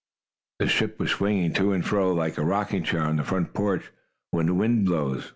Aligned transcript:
The 0.57 0.67
ship 0.67 0.99
was 0.99 1.11
swinging 1.11 1.53
to 1.53 1.73
and 1.73 1.85
fro, 1.85 2.11
like 2.11 2.39
a 2.39 2.43
rocking 2.43 2.81
chair 2.81 3.03
on 3.03 3.17
the 3.17 3.23
front 3.23 3.53
porch 3.53 3.91
when 4.31 4.47
the 4.47 4.53
wind 4.55 4.87
blows. 4.87 5.29